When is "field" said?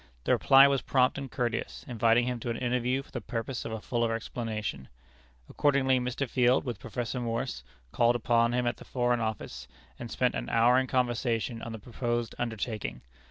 6.27-6.63